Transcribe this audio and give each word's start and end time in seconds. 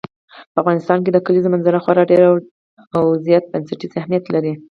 په 0.51 0.57
افغانستان 0.63 0.99
کې 1.03 1.11
د 1.13 1.17
کلیزو 1.25 1.51
منظره 1.53 1.81
خورا 1.83 2.03
ډېر 2.11 2.21
او 2.29 2.33
ډېر 2.41 3.21
زیات 3.25 3.43
بنسټیز 3.51 3.91
اهمیت 3.99 4.25
لري. 4.33 4.53